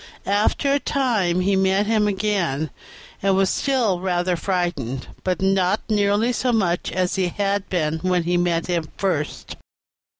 [0.25, 2.71] After a time he met him again,
[3.21, 8.23] and was still rather frightened, but not nearly so much as he had been when
[8.23, 9.57] he met him first.